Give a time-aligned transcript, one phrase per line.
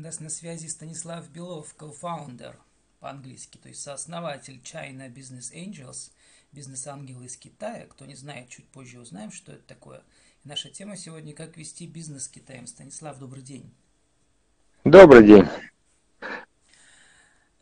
[0.00, 2.58] нас на связи Станислав Белов, кофаундер
[3.00, 6.10] по-английски, то есть сооснователь China Business Angels,
[6.52, 7.86] бизнес-ангелы из Китая.
[7.86, 10.02] Кто не знает, чуть позже узнаем, что это такое.
[10.44, 12.66] И наша тема сегодня– как вести бизнес с Китаем.
[12.66, 13.70] Станислав, добрый день.
[14.84, 15.46] Добрый день.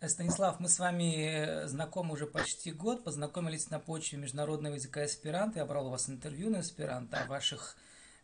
[0.07, 5.59] Станислав, мы с вами знакомы уже почти год, познакомились на почве международного языка эсперанто.
[5.59, 7.77] Я брал у вас интервью на эсперанто о ваших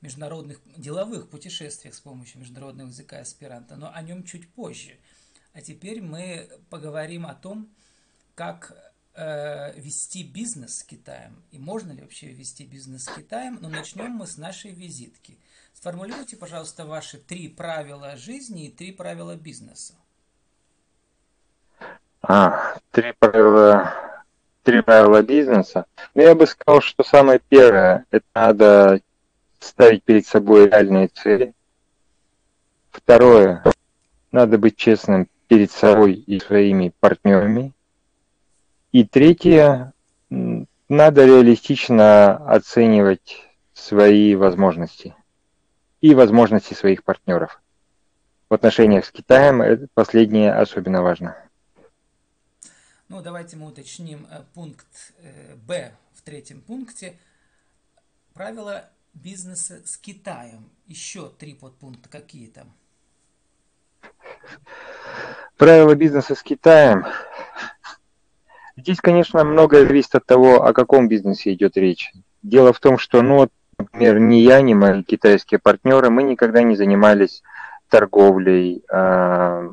[0.05, 4.99] международных деловых путешествиях с помощью международного языка аспиранта, но о нем чуть позже.
[5.54, 7.68] А теперь мы поговорим о том,
[8.35, 8.77] как
[9.14, 13.58] э, вести бизнес с Китаем и можно ли вообще вести бизнес с Китаем.
[13.61, 15.39] Но начнем мы с нашей визитки.
[15.72, 19.94] Сформулируйте, пожалуйста, ваши три правила жизни и три правила бизнеса.
[22.21, 23.94] А, три правила,
[24.63, 25.86] три правила бизнеса.
[26.14, 29.00] Ну, я бы сказал, что самое первое, это надо
[29.64, 31.54] ставить перед собой реальные цели.
[32.91, 33.64] Второе,
[34.31, 37.72] надо быть честным перед собой и своими партнерами.
[38.92, 39.92] И третье,
[40.30, 45.14] надо реалистично оценивать свои возможности
[46.00, 47.60] и возможности своих партнеров.
[48.48, 51.36] В отношениях с Китаем это последнее особенно важно.
[53.08, 57.19] Ну, давайте мы уточним э, пункт э, Б в третьем пункте.
[58.33, 60.70] Правила бизнеса с Китаем.
[60.86, 62.72] Еще три подпункта какие там?
[65.56, 67.06] Правила бизнеса с Китаем.
[68.76, 72.12] Здесь, конечно, многое зависит от того, о каком бизнесе идет речь.
[72.42, 73.48] Дело в том, что, ну,
[73.78, 77.42] например, ни я, ни мои китайские партнеры, мы никогда не занимались
[77.88, 79.70] торговлей, э,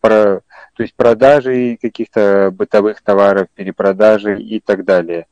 [0.00, 0.40] про,
[0.74, 5.26] то есть продажей каких-то бытовых товаров, перепродажей и так далее.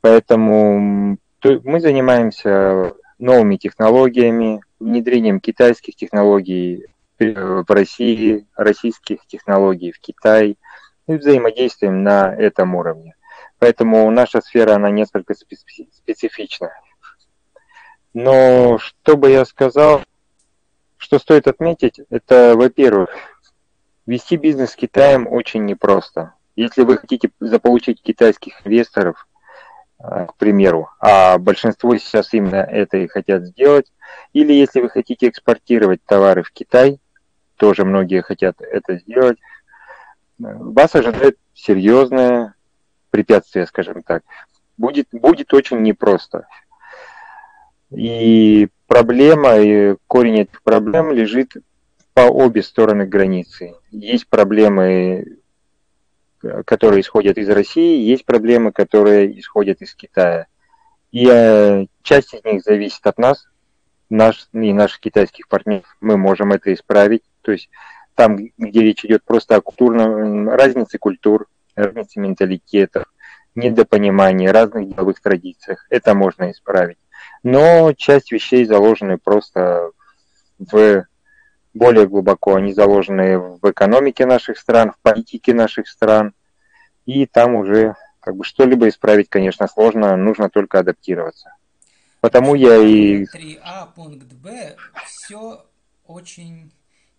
[0.00, 6.86] Поэтому мы занимаемся новыми технологиями, внедрением китайских технологий
[7.18, 10.56] в России, российских технологий в Китай
[11.06, 13.14] и взаимодействуем на этом уровне.
[13.58, 16.72] Поэтому наша сфера, она несколько специфична.
[18.12, 20.02] Но что бы я сказал,
[20.96, 23.10] что стоит отметить, это, во-первых,
[24.06, 26.34] вести бизнес с Китаем очень непросто.
[26.56, 29.31] Если вы хотите заполучить китайских инвесторов, Э,
[30.02, 33.92] к примеру, а большинство сейчас именно это и хотят сделать.
[34.32, 36.98] Или если вы хотите экспортировать товары в Китай,
[37.56, 39.38] тоже многие хотят это сделать,
[40.38, 42.54] вас ожидает серьезное
[43.10, 44.24] препятствие, скажем так.
[44.76, 46.46] Будет, будет очень непросто.
[47.90, 51.52] И проблема, и корень этих проблем лежит
[52.14, 53.74] по обе стороны границы.
[53.90, 55.38] Есть проблемы
[56.64, 60.46] которые исходят из России, есть проблемы, которые исходят из Китая.
[61.10, 63.46] И э, часть из них зависит от нас,
[64.08, 65.96] наш, и наших китайских партнеров.
[66.00, 67.22] Мы можем это исправить.
[67.42, 67.68] То есть
[68.14, 73.04] там, где речь идет просто о культурном, разнице культур, разнице менталитетов,
[73.54, 76.98] недопонимании, разных деловых традициях, это можно исправить.
[77.42, 79.90] Но часть вещей заложены просто
[80.58, 81.06] в
[81.74, 82.56] более глубоко.
[82.56, 86.34] Они заложены в экономике наших стран, в политике наших стран.
[87.06, 91.54] И там уже как бы что-либо исправить, конечно, сложно, нужно только адаптироваться.
[92.20, 93.24] Потому я и...
[93.24, 95.66] 3А, пункт Б, все
[96.06, 96.72] очень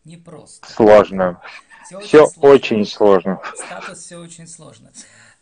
[0.06, 0.72] непросто.
[0.72, 1.41] Сложно.
[1.85, 2.50] Все, все очень, сложно.
[2.50, 3.41] очень сложно.
[3.56, 4.91] Статус все очень сложно.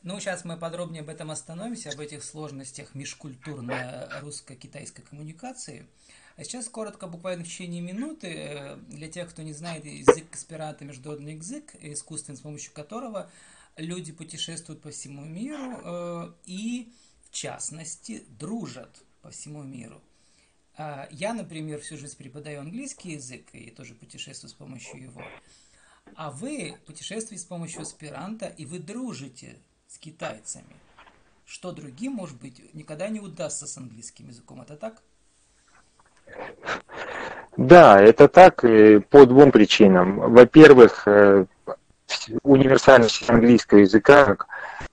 [0.02, 5.86] Ну, сейчас мы подробнее об этом остановимся, об этих сложностях межкультурной русско-китайской коммуникации.
[6.38, 10.86] А сейчас коротко, буквально в течение минуты, э, для тех, кто не знает, язык Каспирата–
[10.86, 13.30] международный язык, искусственный, с помощью которого
[13.78, 16.92] люди путешествуют по всему миру э, и,
[17.24, 20.02] в частности, дружат по всему миру.
[20.76, 25.24] А я, например, всю жизнь преподаю английский язык и тоже путешествую с помощью его.
[26.16, 30.76] А вы путешествуете с помощью аспиранта, и вы дружите с китайцами.
[31.46, 34.62] Что другим, может быть, никогда не удастся с английским языком.
[34.62, 35.04] Это так?
[37.58, 38.62] Да, это так
[39.10, 40.20] по двум причинам.
[40.32, 41.46] Во-первых, э,
[42.44, 44.38] универсальность английского языка,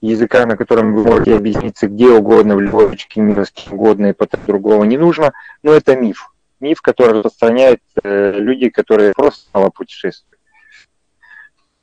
[0.01, 4.07] языка, на котором вы можете объясниться где угодно, в любой точке мира, с кем угодно,
[4.07, 5.33] и потом другого не нужно,
[5.63, 6.33] но это миф.
[6.59, 10.29] Миф, который распространяют э, люди, которые просто мало путешествуют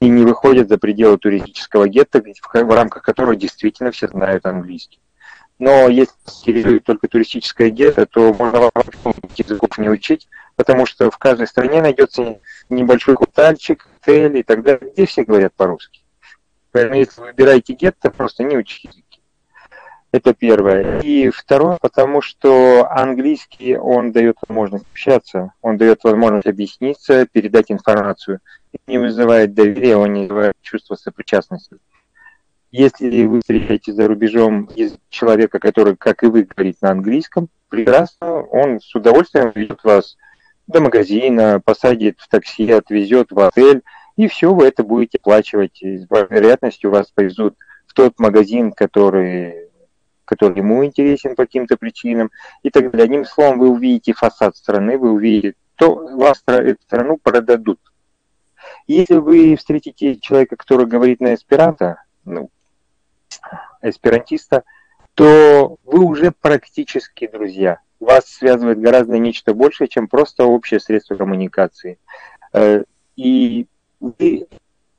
[0.00, 5.00] и не выходят за пределы туристического гетто, в рамках которого действительно все знают английский.
[5.58, 8.70] Но если только туристическое гетто, то можно
[9.36, 14.92] языков не учить, потому что в каждой стране найдется небольшой кутальчик, отель и так далее,
[14.92, 16.02] где все говорят по-русски.
[16.72, 19.20] Поэтому если вы выбираете гетто, просто не учите языки.
[20.12, 21.00] Это первое.
[21.00, 28.40] И второе, потому что английский, он дает возможность общаться, он дает возможность объясниться, передать информацию.
[28.86, 31.76] Не вызывает доверия, он не вызывает чувство сопричастности.
[32.72, 34.68] Если вы встречаете за рубежом
[35.08, 40.16] человека, который, как и вы, говорит на английском, прекрасно, он с удовольствием ведет вас
[40.66, 43.82] до магазина, посадит в такси, отвезет в отель,
[44.16, 45.78] и все, вы это будете оплачивать.
[45.80, 49.70] С вероятностью вас повезут в тот магазин, который,
[50.24, 52.30] который ему интересен по каким-то причинам,
[52.62, 53.04] и так далее.
[53.04, 57.78] Одним словом, вы увидите фасад страны, вы увидите, то вас эту страну продадут.
[58.86, 62.50] Если вы встретите человека, который говорит на эсперанто, ну,
[63.90, 64.64] эсперантиста,
[65.14, 67.80] то вы уже практически друзья.
[68.00, 71.98] Вас связывает гораздо нечто большее, чем просто общее средство коммуникации.
[72.52, 72.84] Э,
[73.16, 73.66] и
[74.00, 74.46] вы,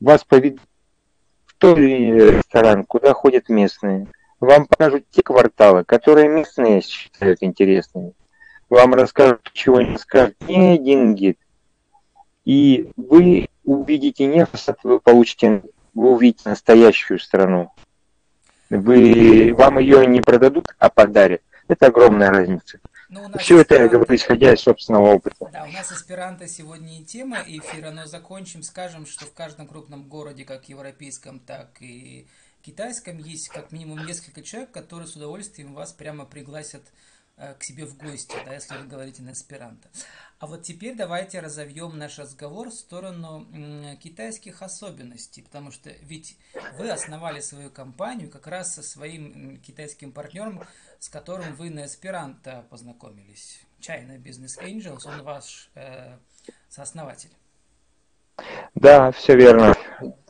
[0.00, 0.60] вас поведут
[1.46, 4.08] в тот ресторан, куда ходят местные.
[4.40, 8.12] Вам покажут те кварталы, которые местные считают интересными.
[8.68, 11.38] Вам расскажут, чего не скажут ни один гид.
[12.44, 15.62] И вы увидите не фасад, вы получите,
[15.94, 17.70] вы увидите настоящую страну
[18.70, 21.42] вы, вам ее не продадут, а подарят.
[21.68, 22.80] Это огромная разница.
[23.10, 25.48] Ну, Все это я говорю, исходя из собственного опыта.
[25.50, 30.04] Да, у нас аспиранта сегодня не тема эфира, но закончим, скажем, что в каждом крупном
[30.08, 32.26] городе, как европейском, так и
[32.62, 36.82] китайском, есть как минимум несколько человек, которые с удовольствием вас прямо пригласят
[37.58, 39.88] к себе в гости, да, если вы говорите на эсперанто.
[40.38, 43.46] А вот теперь давайте разовьем наш разговор в сторону
[44.00, 46.38] китайских особенностей, потому что ведь
[46.78, 50.62] вы основали свою компанию как раз со своим китайским партнером,
[51.00, 53.60] с которым вы на эсперанто познакомились.
[53.80, 56.18] China Business Angels, он ваш э,
[56.68, 57.30] сооснователь.
[58.74, 59.74] Да, все верно.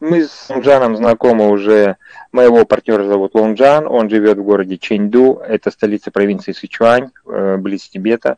[0.00, 1.96] Мы с Лунджаном знакомы уже.
[2.32, 7.88] Моего партнера зовут Лунджан, он живет в городе Чэньду, это столица провинции Сычуань, э, близ
[7.88, 8.36] Тибета.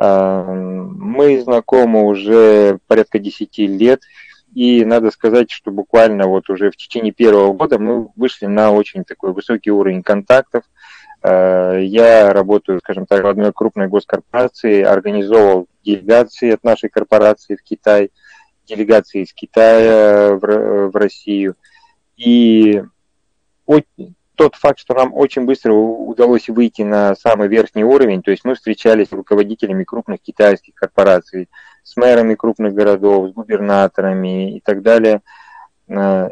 [0.00, 4.00] Э, мы знакомы уже порядка 10 лет,
[4.54, 9.04] и надо сказать, что буквально вот уже в течение первого года мы вышли на очень
[9.04, 10.64] такой высокий уровень контактов.
[11.22, 17.62] Э, я работаю, скажем так, в одной крупной госкорпорации, организовал делегации от нашей корпорации в
[17.62, 18.10] Китай–
[18.68, 21.56] делегации из Китая в, в Россию.
[22.16, 22.82] И
[24.38, 28.54] тот факт, что нам очень быстро удалось выйти на самый верхний уровень, то есть мы
[28.54, 31.48] встречались с руководителями крупных китайских корпораций,
[31.82, 35.22] с мэрами крупных городов, с губернаторами и так далее,
[35.88, 36.30] э,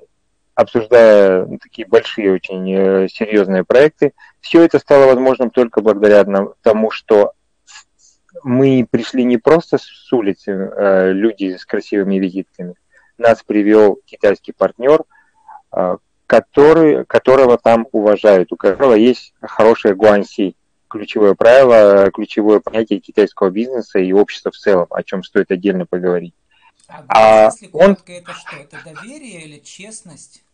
[0.55, 4.13] обсуждая такие большие, очень э, серьезные проекты.
[4.41, 6.25] Все это стало возможным только благодаря
[6.63, 7.33] тому, что
[8.47, 12.75] мы пришли не просто с улицы, э, люди с красивыми визитками.
[13.19, 15.03] Нас привел китайский партнер,
[15.73, 15.97] э,
[16.29, 20.55] который, которого там уважают, у которого есть хорошая гуанси.
[20.89, 26.35] Ключевое правило, ключевое понятие китайского бизнеса и общества в целом, о чем стоит отдельно поговорить.
[26.89, 27.99] А, а если он...
[28.07, 28.57] это что?
[28.57, 30.45] Это доверие или честность?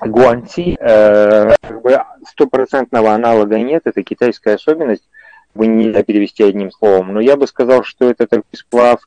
[0.00, 5.08] Гуанси, э, как бы стопроцентного аналога нет, это китайская особенность
[5.54, 9.00] вы нельзя перевести одним словом, но я бы сказал, что это такой сплав,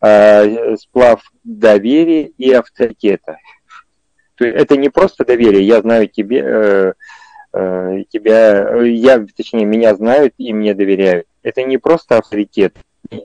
[0.00, 3.38] э, сплав доверия и авторитета.
[4.36, 6.92] То есть это не просто доверие, я знаю тебе, э,
[7.52, 11.26] э, тебя, я, точнее, меня знают и мне доверяют.
[11.42, 12.76] Это не просто авторитет,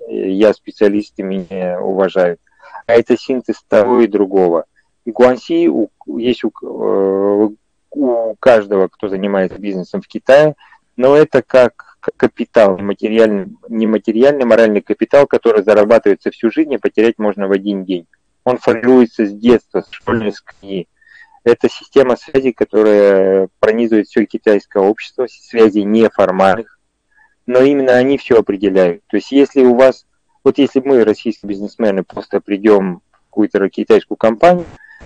[0.07, 2.39] я специалист и меня уважают,
[2.85, 4.65] а это синтез того и другого.
[5.05, 7.49] И Гуанси у, есть у, э,
[7.91, 10.55] у каждого, кто занимается бизнесом в Китае,
[10.95, 17.47] но это как капитал, материальный, нематериальный моральный капитал, который зарабатывается всю жизнь, и потерять можно
[17.47, 18.07] в один день.
[18.43, 20.87] Он формируется с детства, с школьной скамьи.
[21.43, 26.79] Это система связей, которая пронизывает все китайское общество, связей неформальных,
[27.45, 29.03] но именно они все определяют.
[29.07, 30.05] То есть если у вас,
[30.43, 34.65] вот если мы, российские бизнесмены, просто придем в какую-то китайскую компанию,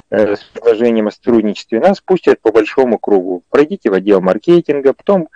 [0.09, 3.43] э, с предложением о сотрудничестве, нас пустят по большому кругу.
[3.49, 5.29] Пройдите в отдел маркетинга, потом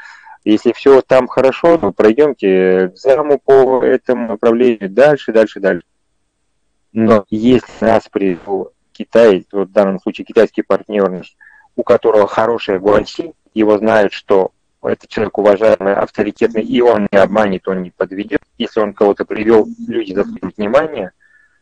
[0.52, 5.86] если все там хорошо, то пройдемте к заму по этому направлению дальше, дальше, дальше.
[6.94, 11.24] Но если нас привел Китай, в данном случае китайский партнер,
[11.76, 14.52] у которого хорошая гуанси, его знают, что
[14.82, 18.42] этот человек уважаемый, авторитетный, и он не обманет, он не подведет.
[18.58, 21.12] Если он кого-то привел, люди заслуживают внимания,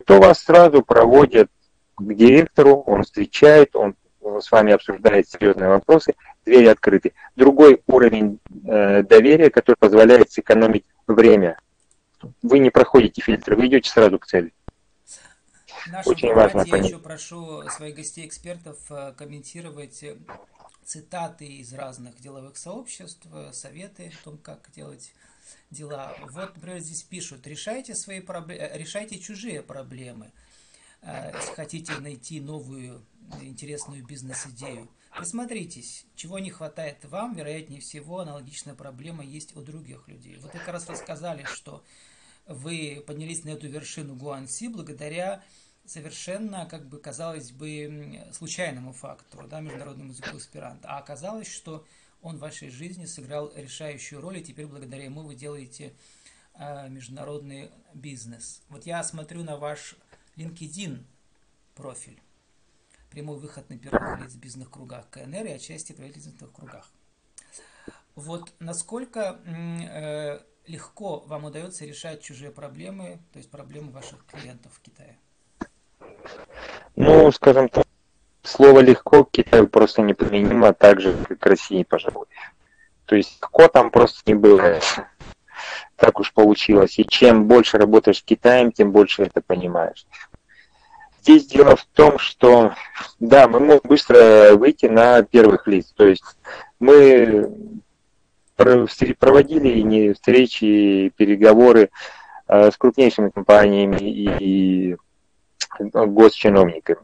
[0.06, 1.50] то вас сразу проводят
[1.96, 3.96] к директору, он встречает, он
[4.42, 6.16] с вами обсуждает серьезные вопросы,
[6.46, 7.14] двери открыты.
[7.36, 11.60] Другой уровень э, доверия, который позволяет сэкономить время.
[12.42, 14.54] Вы не проходите фильтры, вы идете сразу к цели.
[16.06, 20.04] Очень важно я еще прошу своих гостей-экспертов э, комментировать
[20.84, 25.14] цитаты из разных деловых сообществ, советы о том, как делать
[25.70, 26.14] дела.
[26.32, 30.32] Вот, например, здесь пишут, решайте свои проблемы, э, решайте чужие проблемы.
[31.06, 33.06] Э, хотите найти новую
[33.42, 34.90] интересную бизнес-идею.
[35.16, 40.38] Присмотритесь, чего не хватает вам, вероятнее всего, аналогичная проблема есть у других людей.
[40.42, 41.84] Вот как раз рассказали, что
[42.48, 45.44] вы поднялись на эту вершину Гуанси благодаря
[45.86, 50.90] совершенно, как бы, казалось бы, случайному фактору, да, международному языку аспиранта.
[50.90, 51.86] А оказалось, что
[52.22, 55.94] он в вашей жизни сыграл решающую роль, и теперь благодаря ему вы делаете
[56.56, 58.64] э, международный бизнес.
[58.70, 59.96] Вот я смотрю на ваш
[60.38, 61.04] LinkedIn
[61.76, 62.22] профиль.
[63.10, 66.92] Прямой выход на первых лиц в бизнес-кругах КНР и отчасти правительственных кругах.
[68.16, 74.82] Вот насколько э, легко вам удается решать чужие проблемы, то есть проблемы ваших клиентов в
[74.82, 75.18] Китае?
[76.96, 77.86] Ну, скажем так,
[78.42, 82.28] слово легко к Китаю просто неприменимо так же, как к России, пожалуй.
[83.06, 84.80] То есть легко там просто не было.
[85.98, 87.00] Так уж получилось.
[87.00, 90.06] И чем больше работаешь с Китаем, тем больше это понимаешь.
[91.22, 92.76] Здесь дело в том, что
[93.20, 95.92] да, мы можем быстро выйти на первых лиц.
[95.96, 96.24] То есть
[96.80, 97.50] мы
[98.56, 101.90] проводили не встречи, переговоры
[102.48, 104.98] э, с крупнейшими компаниями и
[105.80, 107.00] госчиновниками.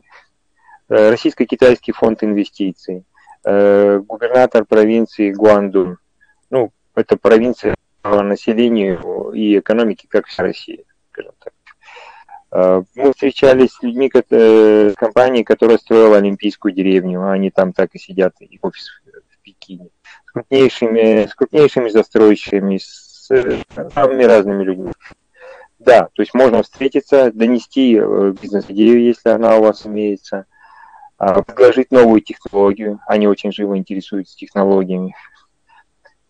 [0.87, 3.05] Э, Российско-китайский фонд инвестиций,
[3.43, 5.97] э, губернатор провинции Гуандун.
[6.49, 11.53] Ну, это провинция населению и экономике, как вся Россия, скажем так.
[12.51, 17.89] Э, мы встречались с людьми с компанией, которая строила Олимпийскую деревню, а они там так
[17.93, 19.89] и сидят, и офис в Пекине.
[20.25, 23.29] С крупнейшими, с крупнейшими застройщиками, с
[23.93, 24.91] самыми разными людьми.
[25.79, 30.45] Да, то есть можно встретиться, донести э, бизнес-идею, если она у вас имеется,
[31.17, 32.99] а, предложить новую технологию.
[33.07, 35.15] Они очень живо интересуются технологиями.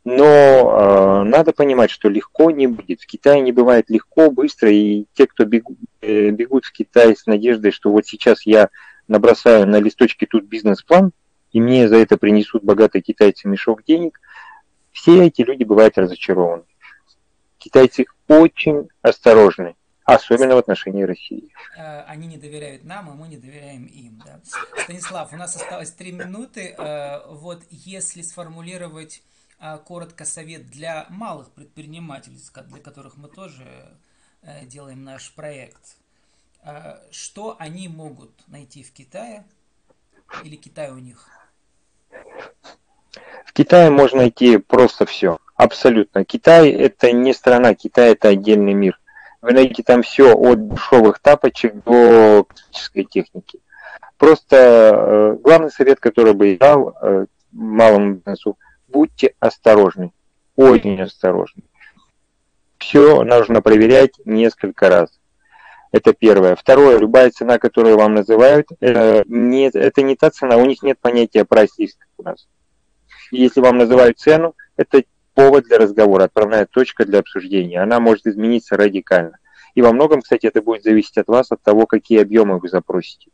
[0.03, 3.01] Но э, надо понимать, что легко не будет.
[3.01, 7.27] В Китае не бывает легко, быстро, и те, кто бегут, э, бегут в Китай с
[7.27, 8.69] надеждой, что вот сейчас я
[9.07, 11.11] набросаю на листочке тут бизнес-план,
[11.51, 14.19] и мне за это принесут богатые китайцы мешок денег,
[14.91, 16.63] все эти люди бывают разочарованы.
[17.59, 21.53] Китайцы очень осторожны, особенно в отношении России.
[21.77, 24.19] Э, они не доверяют нам, а мы не доверяем им.
[24.25, 24.39] Да?
[24.81, 26.73] Станислав, у нас осталось три минуты.
[26.75, 29.21] Э, вот если сформулировать
[29.85, 33.65] коротко совет для малых предпринимателей, для которых мы тоже
[34.63, 35.97] делаем наш проект,
[37.11, 39.45] что они могут найти в Китае
[40.43, 41.27] или Китай у них?
[43.45, 45.37] В Китае можно найти просто все.
[45.55, 46.25] Абсолютно.
[46.25, 48.99] Китай это не страна, Китай это отдельный мир.
[49.41, 53.59] Вы найдете там все от дешевых тапочек до классической техники.
[54.17, 58.57] Просто э, главный совет, который бы я дал э, малому бизнесу,
[58.91, 60.11] будьте осторожны,
[60.55, 61.63] очень осторожны.
[62.77, 65.09] Все нужно проверять несколько раз.
[65.91, 66.55] Это первое.
[66.55, 70.97] Второе, любая цена, которую вам называют, это не, это не та цена, у них нет
[70.99, 72.47] понятия прайс-лист у нас.
[73.31, 77.81] Если вам называют цену, это повод для разговора, отправная точка для обсуждения.
[77.81, 79.37] Она может измениться радикально.
[79.75, 83.31] И во многом, кстати, это будет зависеть от вас, от того, какие объемы вы запросите.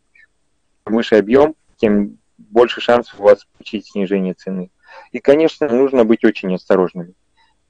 [0.85, 4.69] Чем выше объем, тем больше шансов у вас получить снижение цены.
[5.11, 7.13] И, конечно, нужно быть очень осторожными.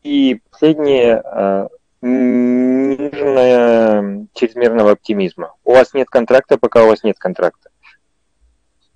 [0.03, 1.67] И последнее, а,
[2.01, 5.53] не нужно чрезмерного оптимизма.
[5.63, 7.69] У вас нет контракта, пока у вас нет контракта.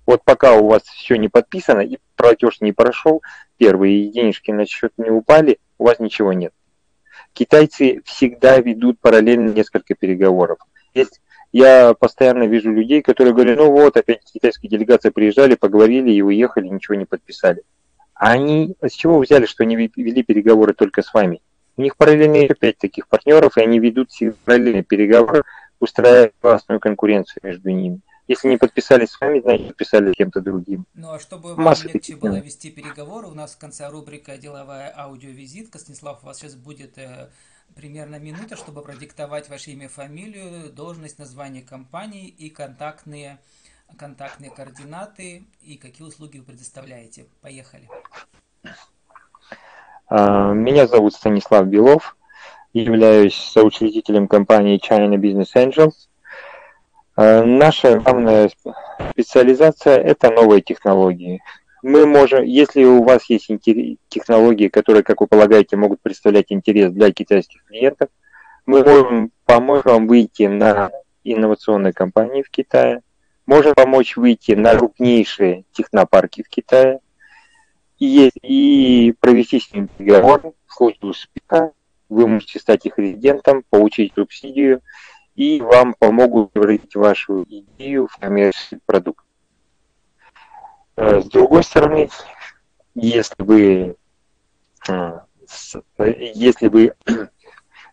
[0.06, 3.22] Вот пока у вас все не подписано и платеж не прошел,
[3.56, 6.52] первые денежки на счет не упали, у вас ничего нет.
[7.32, 10.58] Китайцы всегда ведут параллельно несколько переговоров.
[10.92, 11.20] Есть,
[11.52, 16.68] я постоянно вижу людей, которые говорят, ну вот, опять китайские делегации приезжали, поговорили и уехали,
[16.68, 17.62] ничего не подписали.
[18.22, 21.42] А они с чего взяли, что они вели переговоры только с вами?
[21.76, 24.10] У них параллельно еще пять таких партнеров, и они ведут
[24.44, 25.42] параллельные переговоры,
[25.80, 27.98] устраивая классную конкуренцию между ними.
[28.28, 30.86] Если не подписали с вами, значит подписали с кем-то другим.
[30.94, 34.94] Ну а чтобы вам Масса легче было вести переговоры, у нас в конце рубрика «Деловая
[34.96, 35.80] аудиовизитка».
[35.80, 37.28] Станислав, у вас сейчас будет э,
[37.74, 43.40] примерно минута, чтобы продиктовать ваше имя, фамилию, должность, название компании и контактные,
[43.98, 47.26] контактные координаты и какие услуги вы предоставляете.
[47.40, 47.88] Поехали.
[50.08, 52.16] А, меня зовут Станислав Белов.
[52.72, 55.94] Являюсь соучредителем компании China Business Angels–
[57.16, 58.50] Э, наша главная
[59.10, 61.42] специализация– это новые технологии.
[61.82, 63.48] Мы можем, если у вас есть
[64.08, 68.08] технологии, которые, как вы полагаете, могут представлять интерес для китайских клиентов,
[68.66, 70.90] мы можем помочь вам выйти на
[71.24, 73.02] инновационные компании в Китае,
[73.52, 77.00] можем помочь выйти на крупнейшие технопарки в Китае,
[77.98, 81.72] и, и провести с ним переговоры в случае успеха.
[82.08, 84.80] Вы можете стать их резидентом, получить субсидию,
[85.34, 89.24] и вам помогут превратить вашу идею в коммерческий продукт.
[90.96, 92.08] Э, с другой стороны,
[92.94, 93.96] если вы,
[94.88, 95.18] э,
[96.34, 96.94] если вы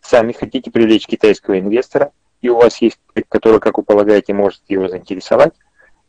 [0.01, 4.62] сами хотите привлечь китайского инвестора, и у вас есть проект, который, как вы полагаете, может
[4.67, 5.53] его заинтересовать,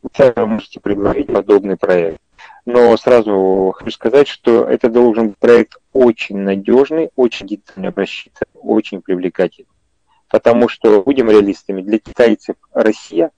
[0.01, 2.19] вы можете предложить подобный проект.
[2.65, 9.01] Но сразу хочу сказать, что это должен быть проект очень надежный, очень детально рассчитан, очень
[9.01, 9.67] привлекательный.
[10.29, 13.31] Потому что, будем реалистами, для китайцев Россия,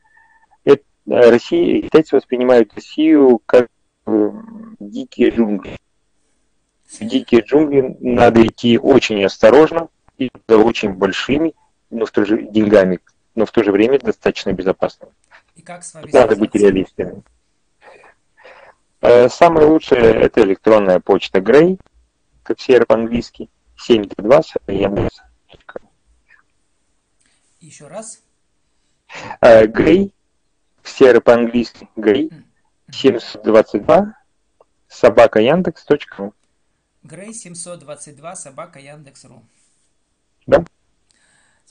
[0.64, 3.68] это, Россия китайцы воспринимают Россию как
[4.06, 4.32] э,
[4.80, 5.78] дикие джунгли.
[6.86, 11.56] В дикие джунгли надо идти очень осторожно и за очень большими,
[11.94, 13.00] но в то же деньгами,
[13.36, 15.14] но в то же время достаточно безопасными.
[15.56, 17.24] И как с вами Надо быть реалистами.
[19.02, 21.80] Э, самое лучшее это электронная почта Грей,
[22.42, 25.22] как сервер по-английски, 722 Яндекс.
[27.60, 28.22] Еще раз.
[29.42, 30.14] Грей,
[30.84, 32.32] сервер по-английски Грей,
[32.92, 34.16] 722
[34.88, 36.34] собака Яндекс.ру.
[37.04, 39.44] Грей 722 собака Яндекс.ру.
[40.46, 40.64] Да.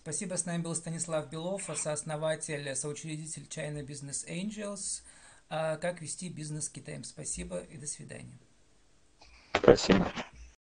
[0.03, 5.03] Спасибо, с нами был Станислав Белов, сооснователь, соучредитель China Business Angels.
[5.49, 7.05] А как вести бизнес с Китаем?
[7.05, 8.37] Спасибо и до свидания.
[9.55, 10.13] Спасибо.